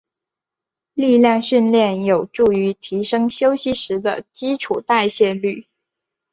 [0.95, 5.67] 力量训练有助于提升休息时的基础代谢率。